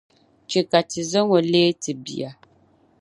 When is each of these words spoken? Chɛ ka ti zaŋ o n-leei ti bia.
Chɛ 0.49 0.59
ka 0.71 0.79
ti 0.89 1.01
zaŋ 1.11 1.27
o 1.37 1.39
n-leei 1.43 1.73
ti 1.81 1.91
bia. 2.03 2.29